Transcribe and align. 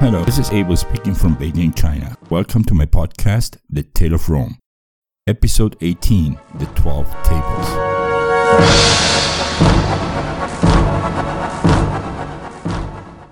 Hello, 0.00 0.24
this 0.24 0.38
is 0.38 0.50
Abel 0.50 0.78
speaking 0.78 1.14
from 1.14 1.36
Beijing, 1.36 1.76
China. 1.76 2.16
Welcome 2.30 2.64
to 2.64 2.72
my 2.72 2.86
podcast, 2.86 3.58
The 3.68 3.82
Tale 3.82 4.14
of 4.14 4.30
Rome, 4.30 4.56
episode 5.26 5.76
18 5.82 6.40
The 6.54 6.64
12 6.64 7.06
Tables. 7.22 7.68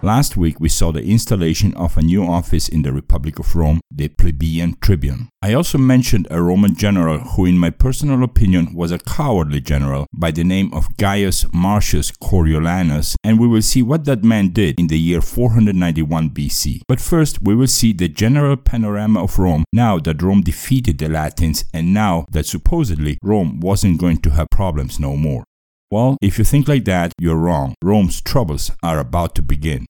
Last 0.03 0.37
week, 0.37 0.61
we 0.61 0.69
saw 0.69 0.93
the 0.93 1.03
installation 1.03 1.75
of 1.75 1.97
a 1.97 2.03
new 2.03 2.25
office 2.25 2.69
in 2.69 2.83
the 2.83 2.93
Republic 2.93 3.41
of 3.41 3.57
Rome, 3.57 3.81
the 3.91 4.07
plebeian 4.07 4.77
tribune. 4.81 5.29
I 5.43 5.55
also 5.55 5.77
mentioned 5.77 6.29
a 6.31 6.41
Roman 6.41 6.77
general 6.77 7.19
who, 7.19 7.47
in 7.47 7.59
my 7.59 7.71
personal 7.71 8.23
opinion, 8.23 8.75
was 8.75 8.93
a 8.93 9.01
cowardly 9.01 9.61
general 9.61 10.07
by 10.15 10.31
the 10.31 10.45
name 10.45 10.73
of 10.73 10.97
Gaius 10.99 11.45
Marcius 11.53 12.13
Coriolanus, 12.13 13.17
and 13.25 13.41
we 13.41 13.49
will 13.49 13.61
see 13.61 13.83
what 13.83 14.05
that 14.05 14.23
man 14.23 14.51
did 14.51 14.79
in 14.79 14.87
the 14.87 14.99
year 14.99 15.21
491 15.21 16.31
BC. 16.31 16.83
But 16.87 17.01
first, 17.01 17.43
we 17.43 17.57
will 17.57 17.67
see 17.67 17.93
the 17.93 18.09
general 18.09 18.57
panorama 18.57 19.25
of 19.25 19.37
Rome 19.37 19.65
now 19.73 19.99
that 19.99 20.23
Rome 20.23 20.43
defeated 20.43 20.99
the 20.99 21.09
Latins 21.09 21.65
and 21.75 21.93
now 21.93 22.25
that 22.31 22.47
supposedly 22.47 23.19
Rome 23.21 23.59
wasn't 23.59 23.99
going 23.99 24.19
to 24.19 24.31
have 24.31 24.47
problems 24.51 25.01
no 25.01 25.17
more. 25.17 25.48
Well, 25.91 26.19
if 26.21 26.39
you 26.39 26.45
think 26.45 26.69
like 26.69 26.85
that, 26.85 27.13
you're 27.19 27.37
wrong. 27.37 27.75
Rome's 27.83 28.21
troubles 28.21 28.71
are 28.83 28.99
about 28.99 29.35
to 29.37 29.43
begin. 29.43 29.87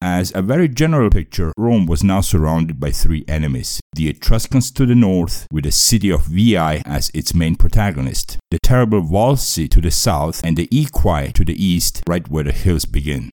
As 0.00 0.32
a 0.34 0.42
very 0.42 0.68
general 0.68 1.10
picture, 1.10 1.52
Rome 1.56 1.86
was 1.86 2.04
now 2.04 2.20
surrounded 2.20 2.78
by 2.78 2.90
three 2.90 3.24
enemies. 3.26 3.80
The 3.94 4.08
Etruscans 4.08 4.70
to 4.72 4.86
the 4.86 4.94
north, 4.94 5.46
with 5.50 5.64
the 5.64 5.72
city 5.72 6.10
of 6.10 6.26
Veii 6.26 6.82
as 6.84 7.10
its 7.14 7.34
main 7.34 7.56
protagonist, 7.56 8.38
the 8.50 8.58
terrible 8.62 9.02
Volsci 9.02 9.70
to 9.70 9.80
the 9.80 9.90
south, 9.90 10.42
and 10.44 10.56
the 10.56 10.68
Aequi 10.68 11.32
to 11.32 11.44
the 11.44 11.62
east, 11.62 12.02
right 12.08 12.28
where 12.28 12.44
the 12.44 12.52
hills 12.52 12.84
begin. 12.84 13.30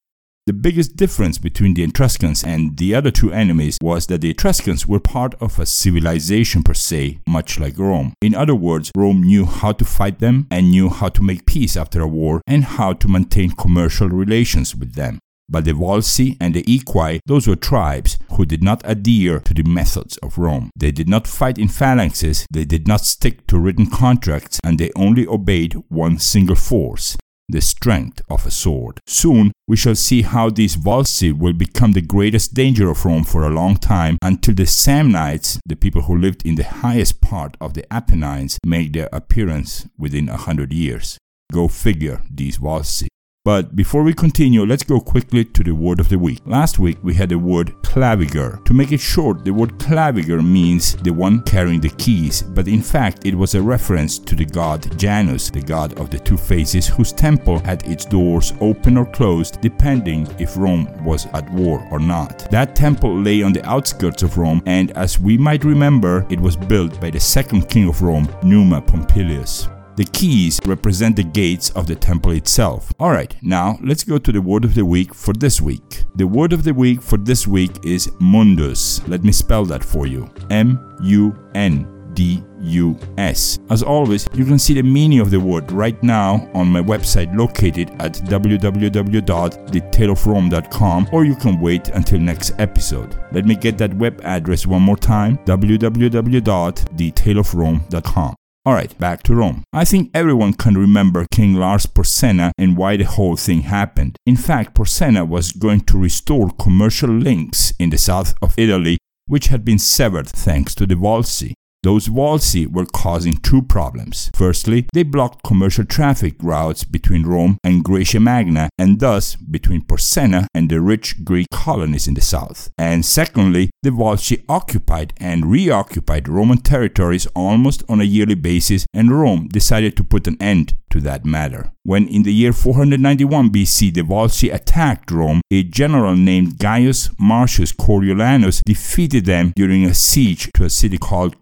The 0.52 0.58
biggest 0.70 0.98
difference 0.98 1.38
between 1.38 1.76
the 1.76 1.84
Etruscans 1.84 2.44
and 2.44 2.76
the 2.76 2.94
other 2.94 3.10
two 3.10 3.32
enemies 3.32 3.78
was 3.82 4.08
that 4.08 4.20
the 4.20 4.32
Etruscans 4.32 4.86
were 4.86 5.00
part 5.00 5.34
of 5.36 5.58
a 5.58 5.66
civilization 5.66 6.62
per 6.62 6.74
se, 6.74 7.20
much 7.26 7.58
like 7.58 7.80
Rome. 7.80 8.12
In 8.22 8.36
other 8.36 8.54
words, 8.54 8.92
Rome 8.94 9.24
knew 9.24 9.46
how 9.46 9.72
to 9.72 9.86
fight 9.86 10.20
them 10.20 10.48
and 10.52 10.70
knew 10.70 10.90
how 10.90 11.08
to 11.08 11.24
make 11.24 11.46
peace 11.46 11.78
after 11.78 12.02
a 12.02 12.08
war 12.08 12.42
and 12.46 12.66
how 12.66 12.92
to 12.92 13.08
maintain 13.08 13.52
commercial 13.52 14.10
relations 14.10 14.76
with 14.76 14.96
them. 14.96 15.20
But 15.48 15.64
the 15.64 15.72
Volsci 15.72 16.36
and 16.42 16.54
the 16.54 16.64
Aequi, 16.64 17.22
those 17.26 17.48
were 17.48 17.56
tribes 17.56 18.20
who 18.34 18.46
did 18.46 18.62
not 18.62 18.82
adhere 18.84 19.40
to 19.40 19.54
the 19.54 19.64
methods 19.64 20.18
of 20.18 20.38
Rome. 20.38 20.70
They 20.76 20.92
did 20.92 21.08
not 21.08 21.28
fight 21.28 21.60
in 21.60 21.70
phalanxes, 21.70 22.44
they 22.52 22.66
did 22.66 22.90
not 22.90 23.06
stick 23.06 23.48
to 23.48 23.58
written 23.58 23.86
contracts, 23.90 24.60
and 24.66 24.78
they 24.78 24.92
only 24.98 25.26
obeyed 25.26 25.76
one 25.88 26.20
single 26.20 26.58
force 26.58 27.16
the 27.52 27.62
strength 27.62 28.22
of 28.30 28.46
a 28.46 28.52
sword. 28.52 29.00
Soon, 29.08 29.52
we 29.68 29.78
shall 29.78 29.96
see 29.96 30.22
how 30.22 30.50
these 30.50 30.76
Volsci 30.76 31.32
will 31.32 31.54
become 31.54 31.92
the 31.92 32.02
greatest 32.02 32.54
danger 32.54 32.90
of 32.90 33.06
Rome 33.06 33.24
for 33.24 33.44
a 33.44 33.50
long 33.50 33.76
time 33.76 34.18
until 34.22 34.56
the 34.56 34.64
Samnites, 34.64 35.60
the 35.66 35.76
people 35.76 36.04
who 36.04 36.18
lived 36.18 36.46
in 36.46 36.56
the 36.56 36.64
highest 36.64 37.22
part 37.22 37.56
of 37.62 37.74
the 37.74 37.92
Apennines, 37.94 38.58
made 38.66 38.94
their 38.94 39.10
appearance 39.12 39.88
within 39.98 40.30
a 40.30 40.38
hundred 40.38 40.74
years. 40.74 41.18
Go 41.52 41.68
figure, 41.68 42.22
these 42.30 42.58
Volsci. 42.58 43.11
But 43.44 43.76
before 43.76 44.04
we 44.04 44.14
continue, 44.14 44.64
let's 44.68 44.84
go 44.84 45.00
quickly 45.00 45.44
to 45.44 45.64
the 45.64 45.74
word 45.74 46.00
of 46.00 46.10
the 46.10 46.20
week. 46.20 46.42
Last 46.46 46.78
week 46.78 47.00
we 47.02 47.16
had 47.16 47.30
the 47.30 47.40
word 47.40 47.74
claviger. 47.82 48.64
To 48.66 48.74
make 48.76 48.92
it 48.92 49.00
short, 49.00 49.44
the 49.44 49.52
word 49.52 49.80
claviger 49.80 50.48
means 50.48 50.96
the 50.98 51.12
one 51.12 51.42
carrying 51.42 51.82
the 51.82 51.90
keys, 51.90 52.44
but 52.44 52.68
in 52.68 52.84
fact 52.84 53.26
it 53.26 53.34
was 53.34 53.56
a 53.56 53.62
reference 53.62 54.20
to 54.20 54.36
the 54.36 54.46
god 54.46 54.96
Janus, 54.96 55.50
the 55.50 55.60
god 55.60 56.00
of 56.00 56.12
the 56.12 56.20
two 56.20 56.38
faces, 56.38 56.86
whose 56.86 57.12
temple 57.12 57.58
had 57.58 57.84
its 57.88 58.06
doors 58.06 58.54
open 58.62 58.96
or 58.96 59.08
closed 59.08 59.60
depending 59.60 60.28
if 60.38 60.56
Rome 60.56 60.88
was 61.04 61.26
at 61.34 61.52
war 61.52 61.84
or 61.90 61.98
not. 61.98 62.48
That 62.52 62.76
temple 62.76 63.20
lay 63.24 63.42
on 63.42 63.54
the 63.54 63.68
outskirts 63.68 64.22
of 64.22 64.38
Rome, 64.38 64.62
and 64.68 64.92
as 64.92 65.20
we 65.20 65.36
might 65.36 65.64
remember, 65.64 66.28
it 66.30 66.40
was 66.40 66.56
built 66.56 67.02
by 67.02 67.10
the 67.10 67.20
second 67.20 67.70
king 67.70 67.90
of 67.90 68.04
Rome, 68.04 68.30
Numa 68.44 68.84
Pompilius. 68.84 69.68
The 69.96 70.06
keys 70.06 70.60
represent 70.66 71.16
the 71.16 71.24
gates 71.24 71.70
of 71.72 71.88
the 71.88 71.96
temple 71.96 72.32
itself. 72.32 72.92
Alright, 73.00 73.36
now 73.42 73.78
let's 73.84 74.04
go 74.04 74.18
to 74.18 74.32
the 74.32 74.42
word 74.42 74.66
of 74.66 74.76
the 74.76 74.86
week 74.86 75.14
for 75.14 75.34
this 75.34 75.62
week. 75.62 76.04
The 76.16 76.28
word 76.28 76.54
of 76.54 76.64
the 76.64 76.74
week 76.74 77.02
for 77.02 77.18
this 77.18 77.48
week 77.48 77.86
is 77.86 78.12
mundus. 78.20 79.06
Let 79.08 79.24
me 79.24 79.32
spell 79.32 79.66
that 79.66 79.84
for 79.84 80.08
you 80.08 80.30
M 80.50 80.98
U 81.04 81.36
N 81.56 81.88
D 82.14 82.44
U 82.60 82.98
S. 83.18 83.60
As 83.70 83.82
always, 83.84 84.28
you 84.34 84.46
can 84.46 84.58
see 84.60 84.74
the 84.74 84.84
meaning 84.84 85.20
of 85.20 85.32
the 85.32 85.40
word 85.40 85.72
right 85.72 86.02
now 86.04 86.50
on 86.54 86.68
my 86.68 86.82
website 86.82 87.34
located 87.36 87.90
at 88.00 88.14
www.thetaleofrome.com 88.14 91.10
or 91.12 91.26
you 91.26 91.36
can 91.36 91.60
wait 91.60 91.90
until 91.90 92.20
next 92.20 92.54
episode. 92.60 93.20
Let 93.32 93.46
me 93.46 93.56
get 93.56 93.78
that 93.78 93.94
web 93.96 94.22
address 94.24 94.68
one 94.68 94.84
more 94.84 94.98
time 94.98 95.38
www.thetaleofrome.com. 95.46 98.36
Alright, 98.64 98.96
back 99.00 99.24
to 99.24 99.34
Rome. 99.34 99.64
I 99.74 99.86
think 99.86 100.12
everyone 100.14 100.54
can 100.54 100.78
remember 100.78 101.26
King 101.32 101.56
Lars 101.56 101.88
Porsena 101.88 102.52
and 102.60 102.78
why 102.78 102.96
the 102.96 103.06
whole 103.06 103.36
thing 103.36 103.62
happened. 103.62 104.18
In 104.28 104.36
fact, 104.36 104.76
Porsena 104.76 105.28
was 105.28 105.52
going 105.52 105.82
to 105.82 105.98
restore 105.98 106.52
commercial 106.52 107.10
links 107.10 107.74
in 107.80 107.90
the 107.90 107.98
south 107.98 108.36
of 108.40 108.54
Italy, 108.58 109.00
which 109.26 109.48
had 109.48 109.66
been 109.66 109.80
severed 109.80 110.28
thanks 110.28 110.76
to 110.76 110.86
the 110.86 110.94
Volsci. 110.94 111.54
Those 111.84 112.10
Volsci 112.10 112.68
were 112.68 112.86
causing 112.86 113.38
two 113.38 113.64
problems. 113.64 114.30
Firstly, 114.36 114.86
they 114.94 115.02
blocked 115.02 115.44
commercial 115.44 115.84
traffic 115.84 116.36
routes 116.40 116.84
between 116.84 117.26
Rome 117.26 117.58
and 117.64 117.84
Graecia 117.84 118.22
Magna, 118.22 118.70
and 118.78 119.00
thus 119.00 119.36
between 119.36 119.82
Porsena 119.82 120.46
and 120.54 120.70
the 120.70 120.80
rich 120.80 121.24
Greek 121.24 121.48
colonies 121.52 122.08
in 122.08 122.14
the 122.14 122.22
south. 122.22 122.70
And 122.78 123.04
secondly, 123.04 123.72
the 123.82 123.90
Volsci 123.90 124.44
occupied 124.48 125.14
and 125.18 125.46
reoccupied 125.46 126.28
Roman 126.28 126.60
territories 126.60 127.26
almost 127.36 127.84
on 127.90 128.00
a 128.00 128.04
yearly 128.04 128.36
basis, 128.36 128.86
and 128.94 129.12
Rome 129.12 129.48
decided 129.48 129.98
to 129.98 130.04
put 130.04 130.28
an 130.28 130.38
end 130.40 130.76
to 130.92 131.00
that 131.02 131.26
matter. 131.26 131.72
When 131.84 132.08
in 132.08 132.24
the 132.24 132.34
year 132.34 132.54
491 132.54 133.50
BC 133.50 133.94
the 133.94 134.02
Volsci 134.02 134.54
attacked 134.54 135.10
Rome, 135.10 135.42
a 135.50 135.64
general 135.64 136.16
named 136.16 136.60
Gaius 136.60 137.10
Marcius 137.20 137.72
Coriolanus 137.72 138.62
defeated 138.64 139.26
them 139.26 139.52
during 139.56 139.86
a 139.86 139.94
siege 139.96 140.52
to 140.54 140.66
a 140.66 140.70
city 140.70 141.00
called 141.00 141.42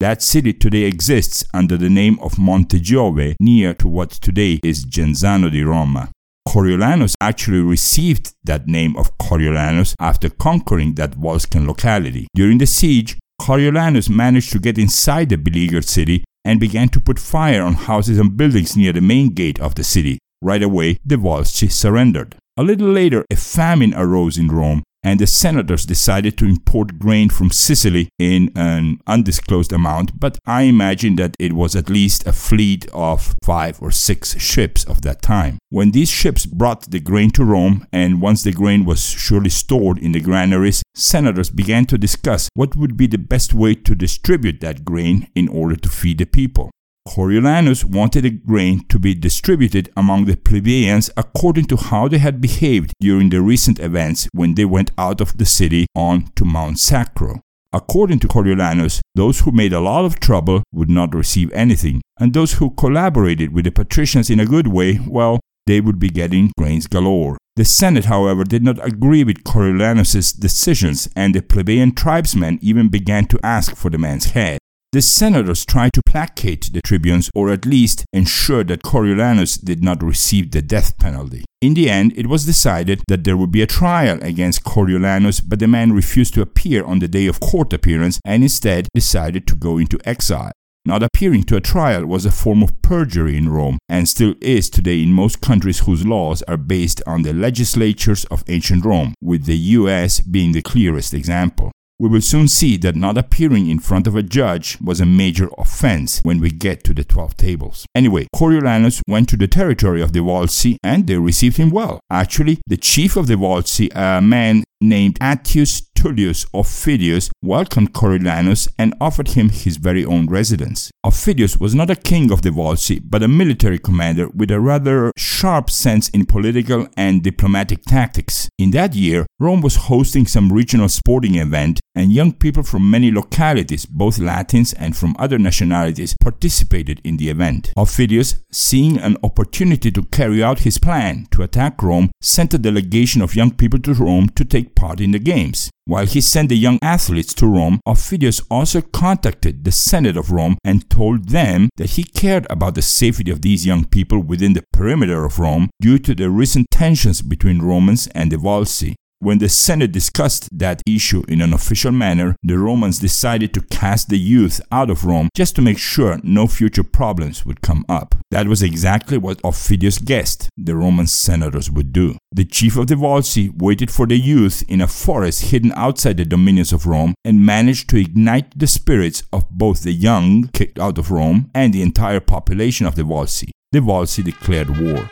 That 0.00 0.22
city 0.22 0.52
today 0.52 0.84
exists 0.84 1.44
under 1.52 1.76
the 1.76 1.90
name 1.90 2.18
of 2.20 2.38
Monte 2.38 2.80
Giove, 2.80 3.34
near 3.38 3.74
to 3.74 3.88
what 3.88 4.10
today 4.10 4.58
is 4.64 4.86
Genzano 4.86 5.50
di 5.50 5.62
Roma. 5.62 6.10
Coriolanus 6.48 7.14
actually 7.20 7.60
received 7.60 8.32
that 8.44 8.66
name 8.66 8.96
of 8.96 9.16
Coriolanus 9.18 9.94
after 10.00 10.30
conquering 10.30 10.94
that 10.94 11.12
Volscian 11.12 11.66
locality. 11.66 12.26
During 12.34 12.58
the 12.58 12.66
siege, 12.66 13.18
Coriolanus 13.40 14.08
managed 14.08 14.50
to 14.52 14.58
get 14.58 14.78
inside 14.78 15.28
the 15.28 15.36
beleaguered 15.36 15.84
city 15.84 16.24
and 16.44 16.58
began 16.58 16.88
to 16.88 17.00
put 17.00 17.18
fire 17.18 17.62
on 17.62 17.74
houses 17.74 18.18
and 18.18 18.36
buildings 18.36 18.76
near 18.76 18.94
the 18.94 19.02
main 19.02 19.28
gate 19.28 19.60
of 19.60 19.74
the 19.74 19.84
city. 19.84 20.18
Right 20.40 20.62
away, 20.62 20.98
the 21.04 21.16
Volsci 21.16 21.70
surrendered. 21.70 22.34
A 22.56 22.62
little 22.62 22.88
later, 22.88 23.24
a 23.30 23.36
famine 23.36 23.94
arose 23.94 24.38
in 24.38 24.48
Rome, 24.48 24.82
and 25.02 25.18
the 25.18 25.26
senators 25.26 25.86
decided 25.86 26.36
to 26.38 26.44
import 26.44 26.98
grain 26.98 27.30
from 27.30 27.50
Sicily 27.50 28.08
in 28.18 28.52
an 28.54 29.00
undisclosed 29.06 29.72
amount, 29.72 30.18
but 30.18 30.38
I 30.46 30.62
imagine 30.62 31.16
that 31.16 31.36
it 31.38 31.52
was 31.52 31.74
at 31.74 31.88
least 31.88 32.26
a 32.26 32.32
fleet 32.32 32.86
of 32.92 33.34
five 33.44 33.80
or 33.80 33.90
six 33.90 34.38
ships 34.38 34.84
of 34.84 35.02
that 35.02 35.22
time. 35.22 35.58
When 35.70 35.92
these 35.92 36.10
ships 36.10 36.46
brought 36.46 36.90
the 36.90 37.00
grain 37.00 37.30
to 37.32 37.44
Rome, 37.44 37.86
and 37.92 38.20
once 38.20 38.42
the 38.42 38.52
grain 38.52 38.84
was 38.84 39.08
surely 39.08 39.50
stored 39.50 39.98
in 39.98 40.12
the 40.12 40.20
granaries, 40.20 40.82
senators 40.94 41.50
began 41.50 41.86
to 41.86 41.98
discuss 41.98 42.48
what 42.54 42.76
would 42.76 42.96
be 42.96 43.06
the 43.06 43.18
best 43.18 43.54
way 43.54 43.74
to 43.74 43.94
distribute 43.94 44.60
that 44.60 44.84
grain 44.84 45.28
in 45.34 45.48
order 45.48 45.76
to 45.76 45.88
feed 45.88 46.18
the 46.18 46.26
people. 46.26 46.70
Coriolanus 47.10 47.84
wanted 47.84 48.22
the 48.22 48.30
grain 48.30 48.86
to 48.86 48.96
be 48.96 49.16
distributed 49.16 49.90
among 49.96 50.26
the 50.26 50.36
plebeians 50.36 51.10
according 51.16 51.64
to 51.64 51.76
how 51.76 52.06
they 52.06 52.18
had 52.18 52.40
behaved 52.40 52.92
during 53.00 53.30
the 53.30 53.40
recent 53.40 53.80
events 53.80 54.28
when 54.32 54.54
they 54.54 54.64
went 54.64 54.92
out 54.96 55.20
of 55.20 55.36
the 55.36 55.44
city 55.44 55.88
on 55.96 56.30
to 56.36 56.44
Mount 56.44 56.78
Sacro. 56.78 57.40
According 57.72 58.20
to 58.20 58.28
Coriolanus, 58.28 59.00
those 59.16 59.40
who 59.40 59.50
made 59.50 59.72
a 59.72 59.80
lot 59.80 60.04
of 60.04 60.20
trouble 60.20 60.62
would 60.72 60.88
not 60.88 61.12
receive 61.12 61.50
anything, 61.52 62.00
and 62.20 62.32
those 62.32 62.54
who 62.54 62.70
collaborated 62.70 63.52
with 63.52 63.64
the 63.64 63.72
patricians 63.72 64.30
in 64.30 64.38
a 64.38 64.46
good 64.46 64.68
way, 64.68 65.00
well, 65.04 65.40
they 65.66 65.80
would 65.80 65.98
be 65.98 66.10
getting 66.10 66.52
grains 66.56 66.86
galore. 66.86 67.38
The 67.56 67.64
Senate, 67.64 68.04
however, 68.04 68.44
did 68.44 68.62
not 68.62 68.84
agree 68.86 69.24
with 69.24 69.42
Coriolanus's 69.42 70.32
decisions, 70.32 71.08
and 71.16 71.34
the 71.34 71.42
plebeian 71.42 71.92
tribesmen 71.92 72.60
even 72.62 72.88
began 72.88 73.26
to 73.26 73.40
ask 73.42 73.74
for 73.74 73.90
the 73.90 73.98
man's 73.98 74.30
head. 74.30 74.60
The 74.92 75.02
senators 75.02 75.64
tried 75.64 75.92
to 75.92 76.02
placate 76.04 76.72
the 76.72 76.80
tribunes 76.82 77.30
or 77.32 77.50
at 77.50 77.64
least 77.64 78.04
ensure 78.12 78.64
that 78.64 78.82
Coriolanus 78.82 79.56
did 79.56 79.84
not 79.84 80.02
receive 80.02 80.50
the 80.50 80.62
death 80.62 80.98
penalty. 80.98 81.44
In 81.60 81.74
the 81.74 81.88
end, 81.88 82.12
it 82.16 82.26
was 82.26 82.44
decided 82.44 83.04
that 83.06 83.22
there 83.22 83.36
would 83.36 83.52
be 83.52 83.62
a 83.62 83.68
trial 83.68 84.18
against 84.20 84.64
Coriolanus, 84.64 85.42
but 85.48 85.60
the 85.60 85.68
man 85.68 85.92
refused 85.92 86.34
to 86.34 86.42
appear 86.42 86.84
on 86.84 86.98
the 86.98 87.06
day 87.06 87.28
of 87.28 87.38
court 87.38 87.72
appearance 87.72 88.18
and 88.24 88.42
instead 88.42 88.88
decided 88.92 89.46
to 89.46 89.54
go 89.54 89.78
into 89.78 90.00
exile. 90.04 90.50
Not 90.84 91.04
appearing 91.04 91.44
to 91.44 91.56
a 91.56 91.60
trial 91.60 92.04
was 92.04 92.26
a 92.26 92.32
form 92.32 92.60
of 92.60 92.82
perjury 92.82 93.36
in 93.36 93.48
Rome 93.48 93.78
and 93.88 94.08
still 94.08 94.34
is 94.40 94.68
today 94.68 95.04
in 95.04 95.12
most 95.12 95.40
countries 95.40 95.80
whose 95.80 96.04
laws 96.04 96.42
are 96.48 96.56
based 96.56 97.00
on 97.06 97.22
the 97.22 97.32
legislatures 97.32 98.24
of 98.24 98.42
ancient 98.48 98.84
Rome, 98.84 99.14
with 99.22 99.44
the 99.44 99.56
US 99.56 100.18
being 100.18 100.50
the 100.50 100.62
clearest 100.62 101.14
example. 101.14 101.70
We 102.00 102.08
will 102.08 102.22
soon 102.22 102.48
see 102.48 102.78
that 102.78 102.96
not 102.96 103.18
appearing 103.18 103.68
in 103.68 103.78
front 103.78 104.06
of 104.06 104.16
a 104.16 104.22
judge 104.22 104.78
was 104.80 105.02
a 105.02 105.04
major 105.04 105.50
offense 105.58 106.20
when 106.22 106.40
we 106.40 106.48
get 106.48 106.82
to 106.84 106.94
the 106.94 107.04
12 107.04 107.36
tables. 107.36 107.84
Anyway, 107.94 108.26
Coriolanus 108.34 109.02
went 109.06 109.28
to 109.28 109.36
the 109.36 109.46
territory 109.46 110.00
of 110.00 110.14
the 110.14 110.20
Volsci 110.20 110.78
and 110.82 111.06
they 111.06 111.18
received 111.18 111.58
him 111.58 111.68
well. 111.68 112.00
Actually, 112.08 112.58
the 112.66 112.78
chief 112.78 113.18
of 113.18 113.26
the 113.26 113.34
Volsci, 113.34 113.90
a 113.94 114.22
man 114.22 114.64
named 114.80 115.18
Attius 115.20 115.82
Tullius 116.00 116.46
Aufidius 116.54 117.30
welcomed 117.42 117.92
Coriolanus 117.92 118.68
and 118.78 118.94
offered 119.02 119.28
him 119.28 119.50
his 119.50 119.76
very 119.76 120.02
own 120.02 120.26
residence. 120.28 120.90
Aufidius 121.04 121.60
was 121.60 121.74
not 121.74 121.90
a 121.90 121.94
king 121.94 122.32
of 122.32 122.40
the 122.40 122.48
Volsci, 122.48 123.02
but 123.04 123.22
a 123.22 123.28
military 123.28 123.78
commander 123.78 124.28
with 124.30 124.50
a 124.50 124.60
rather 124.60 125.12
sharp 125.18 125.68
sense 125.68 126.08
in 126.08 126.24
political 126.24 126.88
and 126.96 127.22
diplomatic 127.22 127.82
tactics. 127.82 128.48
In 128.58 128.70
that 128.70 128.94
year, 128.94 129.26
Rome 129.38 129.60
was 129.60 129.76
hosting 129.76 130.26
some 130.26 130.52
regional 130.52 130.88
sporting 130.88 131.34
event, 131.34 131.80
and 131.94 132.12
young 132.12 132.32
people 132.32 132.62
from 132.62 132.90
many 132.90 133.10
localities, 133.10 133.84
both 133.84 134.18
Latins 134.18 134.72
and 134.72 134.96
from 134.96 135.16
other 135.18 135.38
nationalities, 135.38 136.14
participated 136.22 137.00
in 137.04 137.18
the 137.18 137.28
event. 137.28 137.72
Aufidius, 137.76 138.40
seeing 138.50 138.96
an 138.96 139.18
opportunity 139.22 139.90
to 139.90 140.02
carry 140.04 140.42
out 140.42 140.60
his 140.60 140.78
plan 140.78 141.26
to 141.30 141.42
attack 141.42 141.82
Rome, 141.82 142.10
sent 142.22 142.54
a 142.54 142.58
delegation 142.58 143.20
of 143.20 143.36
young 143.36 143.50
people 143.50 143.80
to 143.80 143.92
Rome 143.92 144.28
to 144.30 144.44
take 144.44 144.69
part 144.74 145.00
in 145.00 145.10
the 145.10 145.18
games. 145.18 145.70
While 145.84 146.06
he 146.06 146.20
sent 146.20 146.48
the 146.48 146.56
young 146.56 146.78
athletes 146.82 147.34
to 147.34 147.46
Rome, 147.46 147.80
Aufidius 147.86 148.42
also 148.50 148.80
contacted 148.80 149.64
the 149.64 149.72
Senate 149.72 150.16
of 150.16 150.30
Rome 150.30 150.56
and 150.64 150.88
told 150.88 151.30
them 151.30 151.68
that 151.76 151.90
he 151.90 152.04
cared 152.04 152.46
about 152.48 152.74
the 152.74 152.82
safety 152.82 153.30
of 153.30 153.42
these 153.42 153.66
young 153.66 153.84
people 153.84 154.20
within 154.20 154.52
the 154.52 154.64
perimeter 154.72 155.24
of 155.24 155.38
Rome 155.38 155.70
due 155.80 155.98
to 155.98 156.14
the 156.14 156.30
recent 156.30 156.66
tensions 156.70 157.22
between 157.22 157.62
Romans 157.62 158.06
and 158.14 158.30
the 158.30 158.36
Volsci. 158.36 158.94
When 159.22 159.36
the 159.36 159.50
Senate 159.50 159.92
discussed 159.92 160.48
that 160.58 160.80
issue 160.86 161.24
in 161.28 161.42
an 161.42 161.52
official 161.52 161.92
manner, 161.92 162.36
the 162.42 162.56
Romans 162.56 162.98
decided 162.98 163.52
to 163.52 163.60
cast 163.60 164.08
the 164.08 164.18
youth 164.18 164.62
out 164.72 164.88
of 164.88 165.04
Rome 165.04 165.28
just 165.36 165.54
to 165.56 165.62
make 165.62 165.76
sure 165.76 166.18
no 166.22 166.46
future 166.46 166.82
problems 166.84 167.44
would 167.44 167.60
come 167.60 167.84
up. 167.86 168.14
That 168.30 168.46
was 168.46 168.62
exactly 168.62 169.18
what 169.18 169.42
Aufidius 169.42 170.04
guessed 170.04 170.48
the 170.56 170.76
Roman 170.76 171.08
senators 171.08 171.68
would 171.68 171.92
do. 171.92 172.16
The 172.30 172.44
chief 172.44 172.76
of 172.76 172.86
the 172.86 172.94
Volsci 172.94 173.50
waited 173.60 173.90
for 173.90 174.06
the 174.06 174.16
youth 174.16 174.62
in 174.68 174.80
a 174.80 174.86
forest 174.86 175.50
hidden 175.50 175.72
outside 175.74 176.16
the 176.16 176.24
dominions 176.24 176.72
of 176.72 176.86
Rome 176.86 177.14
and 177.24 177.44
managed 177.44 177.90
to 177.90 178.00
ignite 178.00 178.56
the 178.56 178.68
spirits 178.68 179.24
of 179.32 179.50
both 179.50 179.82
the 179.82 179.92
young 179.92 180.48
kicked 180.52 180.78
out 180.78 180.96
of 180.96 181.10
Rome 181.10 181.50
and 181.54 181.74
the 181.74 181.82
entire 181.82 182.20
population 182.20 182.86
of 182.86 182.94
the 182.94 183.02
Volsci. 183.02 183.50
The 183.72 183.80
Volsci 183.80 184.22
declared 184.22 184.78
war. 184.78 185.10